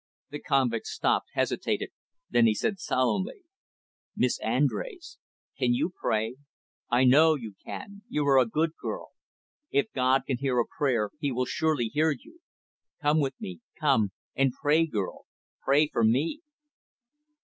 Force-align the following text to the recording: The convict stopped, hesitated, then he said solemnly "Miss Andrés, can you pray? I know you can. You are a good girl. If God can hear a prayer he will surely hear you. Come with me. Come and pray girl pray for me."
The 0.31 0.39
convict 0.39 0.87
stopped, 0.87 1.29
hesitated, 1.33 1.91
then 2.27 2.47
he 2.47 2.55
said 2.55 2.79
solemnly 2.79 3.43
"Miss 4.15 4.39
Andrés, 4.39 5.17
can 5.59 5.75
you 5.75 5.91
pray? 5.95 6.37
I 6.89 7.03
know 7.03 7.35
you 7.35 7.53
can. 7.63 8.01
You 8.09 8.25
are 8.25 8.39
a 8.39 8.47
good 8.47 8.71
girl. 8.81 9.11
If 9.69 9.91
God 9.93 10.23
can 10.25 10.37
hear 10.39 10.57
a 10.59 10.65
prayer 10.65 11.11
he 11.19 11.31
will 11.31 11.45
surely 11.45 11.85
hear 11.85 12.09
you. 12.09 12.39
Come 12.99 13.19
with 13.19 13.39
me. 13.39 13.61
Come 13.79 14.09
and 14.35 14.53
pray 14.59 14.87
girl 14.87 15.27
pray 15.63 15.87
for 15.87 16.03
me." 16.03 16.41